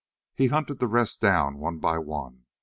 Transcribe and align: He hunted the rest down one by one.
He 0.33 0.47
hunted 0.47 0.79
the 0.79 0.87
rest 0.87 1.21
down 1.21 1.59
one 1.59 1.77
by 1.77 1.99
one. 1.99 2.45